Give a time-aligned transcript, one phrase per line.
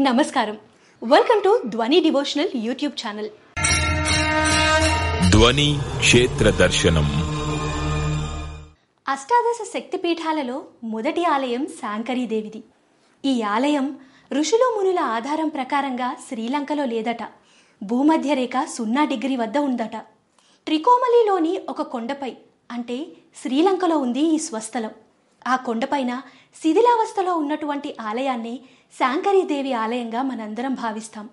[0.00, 0.56] నమస్కారం.
[1.02, 3.28] Welcome to Dhwani devotional YouTube channel
[5.30, 7.06] Dhwani క్షేత్ర దర్శనం.
[9.08, 12.62] అష్టాదశ శక్తిపీఠాలలో మొదటి ఆలయం శాంకరీదేవిది.
[13.24, 13.98] ఈ ఆలయం
[14.32, 17.24] ఋషులు మునుల ఆధారం ప్రకారంగా శ్రీలంకలో లేదట.
[17.82, 19.96] భూమధ్య రేఖ సున్నా డిగ్రీ వద్ద ఉందట.
[20.66, 22.32] ట్రికోమలిలోని ఒక కొండపై
[22.70, 23.06] అంటే
[23.42, 24.90] శ్రీలంకలో ఉంది ఈ స్వస్థలం.
[25.46, 26.22] ఆ కొండపైన
[26.62, 28.60] శిథిలావస్థలో ఉన్నటువంటి ఆలయాన్ని
[28.98, 31.28] శాంకరీదేవి ఆలయంగా మనందరం భావిస్తాం.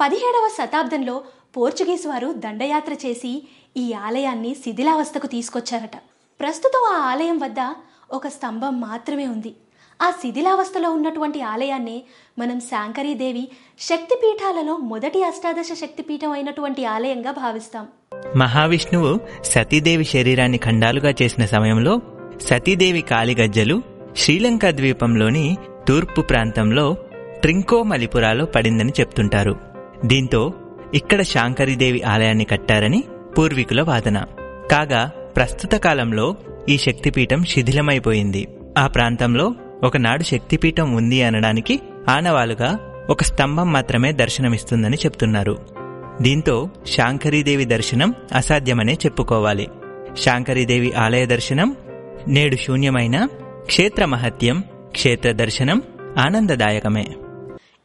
[0.00, 1.24] పదిహేడవ శతాబ్దంలో
[1.56, 5.96] పోర్చుగీస్ వారు దండయాత్ర చేసి ఈ ఆలయాన్ని శిథిలావస్థకు తీసుకొచ్చారట.
[6.40, 7.74] ప్రస్తుతం ఆ ఆలయం వద్ద
[8.12, 9.54] ఒక స్తంభం మాత్రమే ఉంది.
[10.02, 12.02] ఆ శిథిలావస్థలో ఉన్నటువంటి ఆలయాన్ని
[12.38, 13.48] మనం శాంకరీదేవి
[13.80, 17.88] శక్తిపీఠాలలో మొదటి అష్టాదశ శక్తిపీఠం అయినటువంటి ఆలయంగా భావిస్తాం.
[18.36, 22.00] మహావిష్ణువు సతీదేవి శరీరాన్ని ఖండాలుగా చేసిన సమయంలో
[22.40, 23.82] సతీదేవి కాలిగజ్జలు
[24.16, 25.56] శ్రీలంక ద్వీపంలోని
[25.88, 26.96] తూర్పు ప్రాంతంలో
[27.42, 29.56] ట్రింకో మలిపురాలో పడిందని చెప్తుంటారు.
[30.04, 30.52] దీంతో
[30.94, 33.04] ఇక్కడ శాంకరీదేవి ఆలయాన్ని కట్టారని
[33.38, 34.24] పూర్వీకుల వాదన.
[34.70, 36.36] కాగా ప్రస్తుత కాలంలో
[36.68, 38.48] ఈ శక్తిపీఠం శిథిలమైపోయింది.
[38.78, 42.78] ఆ ప్రాంతంలో ఒకనాడు శక్తిపీఠం ఉంది అనడానికి ఆనవాలుగా
[43.10, 45.58] ఒక స్తంభం మాత్రమే దర్శనమిస్తుందని చెప్తున్నారు.
[46.22, 49.68] దీంతో శాంకరీదేవి దర్శనం అసాధ్యమనే చెప్పుకోవాలి.
[50.18, 51.76] శాంకరీదేవి ఆలయ దర్శనం
[52.28, 53.28] నేడు శూన్యమైన
[53.64, 55.82] క్షేత్ర మహత్యం క్షేత్ర దర్శనం
[56.18, 57.06] ఆనందదాయకమే.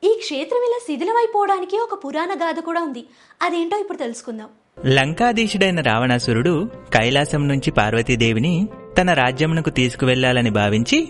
[0.03, 3.06] ఈ క్షేత్రం ఇలా శిథిలమైపోవడానికి ఒక పురాణ గాథ కూడా ఉంది.
[3.42, 4.48] అదేంటో ఇప్పుడు తెలుసుకుందాం.
[4.86, 8.67] లంకాధీశుడైన రావణాసురుడు కైలాసం నుంచి పార్వతీదేవిని
[9.02, 11.08] తన రాజ్యమునకు తీసుకువెళ్ళాలని భావించి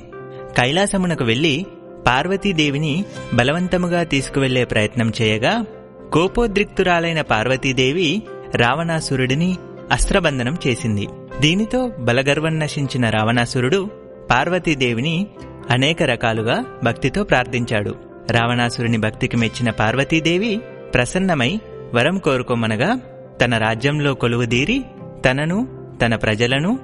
[0.58, 1.66] కైలాసమునకు వెళ్ళి
[2.08, 5.66] పార్వతీదేవిని బలవంతముగా తీసుకువెళ్ళే ప్రయత్నం చేయగా
[6.14, 8.24] కోపోద్రిక్తురాలైన పార్వతీదేవి
[8.56, 9.58] రావణాసురుడిని
[9.92, 11.08] అస్త్రబంధనం చేసింది.
[11.42, 13.90] దీనితో బలగర్వం నశించిన రావణాసురుడు
[14.32, 15.28] పార్వతీదేవిని
[15.70, 17.96] అనేక రకాలుగా భక్తితో ప్రార్థించాడు.
[18.32, 20.62] రావణాసురుని భక్తికి మెచ్చిన పార్వతీదేవి
[20.94, 21.60] ప్రసన్నమై
[21.94, 23.00] వరం కోరుకోమనగా
[23.42, 24.82] తన రాజ్యంలో కొలువుదీరి
[25.26, 25.68] తనను
[26.02, 26.80] తన ప్రజలను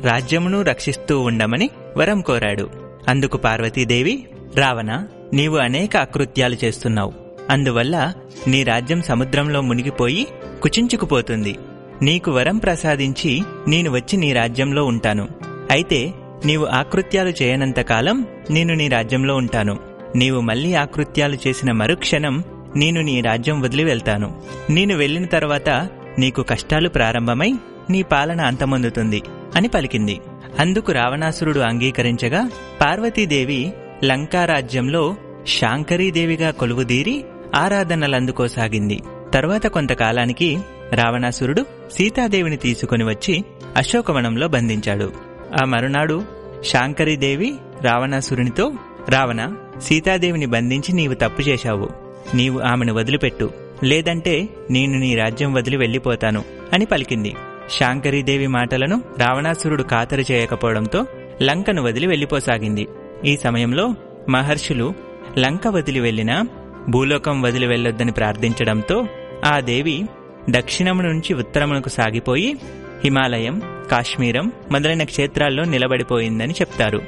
[0.00, 2.70] రాజ్యమును రక్షిస్తూ ఉండమని వరం కోరాడు.
[3.08, 7.12] అందుకు పార్వతీదేవి రావణ నీవు అనేక అకృత్యాలు చేస్తున్నావు.
[7.50, 8.12] అందువల్ల
[8.46, 10.26] నీ రాజ్యం సముద్రంలో మునిగిపోయి
[10.62, 11.56] కుచించుకుపోతుంది.
[12.02, 15.28] నీకు వరం ప్రసాదించి నేను వచ్చి నీ రాజ్యంలో ఉంటాను.
[15.70, 16.14] అయితే
[16.44, 19.78] నీవు ఆకృత్యాలు చేయనంతకాలం నేను నీ రాజ్యంలో ఉంటాను.
[20.16, 22.44] నీవు మళ్ళీ ఆకృత్యాలు చేసిన మరుక్షణం
[22.76, 24.42] నేను నీ రాజ్యం వదిలి వెళ్తాను.
[24.70, 25.68] నేను వెళ్ళిన తర్వాత
[26.18, 27.52] నీకు కష్టాలు ప్రారంభమై
[27.90, 29.22] నీ పాలన అంతమొందుతుంది
[29.56, 30.20] అని పలికింది.
[30.58, 33.72] అందుకు రావణాసురుడు అంగీకరించగా పార్వతీదేవి
[34.04, 37.24] లంకారాజ్యంలో శాంకరీదేవిగా కొలువుదీరి
[37.54, 39.00] ఆరాధనలందుకోసాగింది.
[39.34, 40.58] తర్వాత కొంతకాలానికి
[40.94, 43.44] రావణాసురుడు సీతాదేవిని తీసుకుని వచ్చి
[43.76, 45.12] అశోకవనంలో బంధించాడు.
[45.62, 46.24] ఆ మరునాడు
[46.64, 48.72] శాంకరీదేవి రావణాసురునితో
[49.08, 51.88] రావణ సీతాదేవిని బంధించి నీవు తప్పు చేశావు.
[52.34, 53.50] నీవు ఆమెను వదిలిపెట్టు.
[53.84, 57.34] లేదంటే నేను నీ రాజ్యం వదిలి వెళ్ళిపోతాను అని పలికింది.
[57.70, 61.06] శాంకరీదేవి మాటలను రావణాసురుడు ఖాతరు చేయకపోవడంతో
[61.42, 62.88] లంకను వదిలి వెళ్ళిపోసాగింది.
[63.24, 63.94] ఈ సమయంలో
[64.28, 64.94] మహర్షులు
[65.38, 66.46] లంక వదిలి వెళ్ళినా
[66.88, 69.06] భూలోకం వదిలి వెళ్ళొద్దని ప్రార్థించడంతో
[69.44, 70.02] ఆ దేవి
[70.50, 72.56] దక్షిణము నుంచి ఉత్తరమునకు సాగిపోయి
[73.04, 77.02] హిమాలయం కాశ్మీరం మొదలైన క్షేత్రాల్లో నిలబడిపోయిందని చెప్తారు.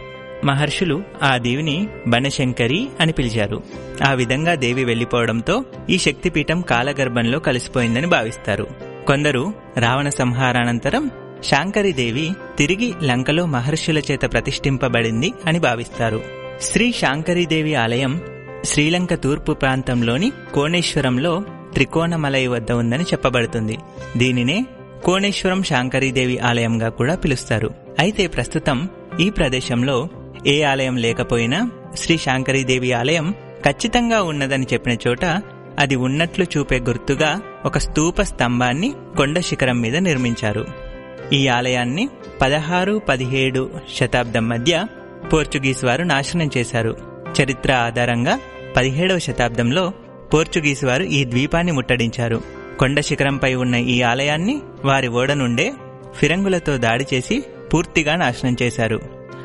[0.44, 3.62] మహర్షులు ఆ దేవిని బనశంకరి అని పిలిచారు.
[4.08, 8.66] ఆ విధంగా దేవి వెళ్ళిపోవడంతో ఈ శక్తిపీఠం కాలగర్భంలో కలిసిపోయిందని భావిస్తారు.
[9.06, 11.10] కొందరు రావణ సంహారానంతరం
[11.44, 16.22] శాంకరిదేవి తిరిగి లంకలో మహర్షుల చేత ప్రతిష్ఠింపబడింది అని భావిస్తారు.
[16.60, 18.20] శ్రీ శాంకరీదేవి ఆలయం
[18.64, 23.78] శ్రీలంక తూర్పు ప్రాంతంలోని కోణేశ్వరంలో త్రికోణమలై వద్ద ఉందని చెప్పబడుతుంది.
[24.16, 24.66] దీనినే
[25.04, 27.70] కోణేశ్వరం శాంకరీదేవి ఆలయంగా కూడా పిలుస్తారు.
[27.98, 28.88] అయితే ప్రస్తుతం
[29.20, 30.08] ఈ ప్రదేశంలో
[30.46, 33.34] ఏ ఆలయం లేకపోయినా శ్రీ శాంకరీదేవి ఆలయం
[33.66, 35.24] ఖచ్చితంగా ఉన్నదని చెప్పిన చోట
[35.78, 40.66] అది ఉన్నట్లు చూపే గుర్తుగా ఒక స్తూప స్తంభాన్ని కొండ శిఖరం మీద నిర్మించారు.
[41.32, 42.08] ఈ ఆలయాన్ని
[42.40, 44.86] పదహారు పదిహేడు శతాబ్దం మధ్య
[45.32, 46.96] పోర్చుగీస్ వారు నాశనం చేశారు.
[47.42, 48.40] చరిత్ర ఆధారంగా
[48.76, 49.92] పదిహేడవ శతాబ్దంలో
[50.34, 52.42] పోర్చుగీస్ వారు ఈ ద్వీపాన్ని ముట్టడించారు.
[52.78, 55.74] కొండ శిఖరంపై ఉన్న ఈ ఆలయాన్ని వారి ఓడ నుండే
[56.14, 57.44] ఫిరంగులతో దాడి చేసి
[57.74, 59.00] పూర్తిగా నాశనం చేశారు.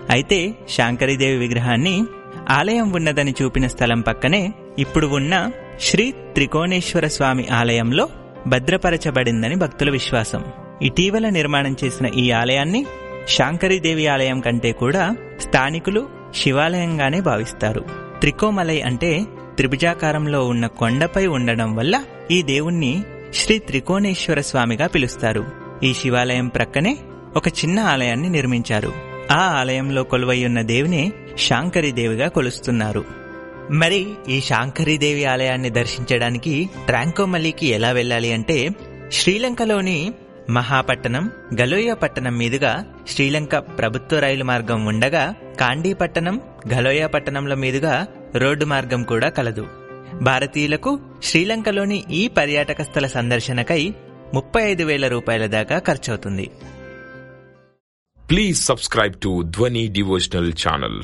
[0.09, 2.03] అయితే శాంకరీదేవి విగ్రహాన్ని
[2.49, 5.51] ఆలయం ఉన్నదని చూపిన స్థలం పక్కనే ఇప్పుడు ఉన్న
[5.81, 8.09] శ్రీ త్రికోణేశ్వర స్వామి ఆలయంలో
[8.47, 10.45] భద్రపరచబడిందని భక్తుల విశ్వాసం.
[10.81, 12.85] ఇటీవల నిర్మాణం చేసిన ఈ ఆలయాన్ని
[13.27, 17.85] శాంకరీదేవి ఆలయం కంటే కూడా స్థానికులు శివాలయంగానే భావిస్తారు.
[18.19, 19.25] త్రికోమలై అంటే
[19.59, 23.03] త్రిభుజాకారంలో ఉన్న కొండపై ఉండడం వల్ల ఈ దేవుణ్ణి
[23.33, 25.45] శ్రీ త్రికోణేశ్వర స్వామిగా పిలుస్తారు.
[25.83, 26.97] ఈ శివాలయం ప్రక్కనే
[27.35, 28.93] ఒక చిన్న ఆలయాన్ని నిర్మించారు.
[29.31, 33.05] ఆ ఆలయంలో కొలువయ్యున్న ఉన్న దేవినే శాంకరి దేవిగా కొలుస్తున్నారు.
[33.71, 38.69] మరి ఈ శాంకరీదేవి ఆలయాన్ని దర్శించడానికి ట్రాంకోమల్లికి ఎలా వెళ్ళాలి అంటే
[39.11, 40.13] శ్రీలంకలోని
[40.49, 46.41] మహాపట్టణం గలోయ పట్టణం మీదుగా శ్రీలంక ప్రభుత్వ రైలు మార్గం ఉండగా కాండీ పట్టణం
[46.73, 49.67] గలోయ పట్టణంల మీదుగా రోడ్డు మార్గం కూడా కలదు.
[50.21, 53.93] భారతీయులకు శ్రీలంకలోని ఈ పర్యాటక స్థల సందర్శనకై
[54.33, 56.51] ముప్పై ఐదు వేల రూపాయల దాకా ఖర్చవుతుంది.
[58.29, 61.03] Please subscribe to Dhwani devotional channel